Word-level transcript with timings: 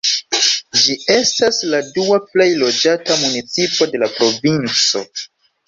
Ĝi 0.83 0.95
estas 1.15 1.59
la 1.73 1.81
dua 1.99 2.17
plej 2.33 2.49
loĝata 2.63 3.19
municipo 3.27 3.91
de 3.95 4.05
la 4.07 4.13
provinco. 4.19 5.07